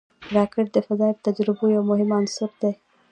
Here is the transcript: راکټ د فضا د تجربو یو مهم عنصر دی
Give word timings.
راکټ 0.35 0.67
د 0.73 0.77
فضا 0.87 1.07
د 1.13 1.17
تجربو 1.27 1.65
یو 1.75 1.83
مهم 1.89 2.09
عنصر 2.17 2.49
دی 2.61 2.71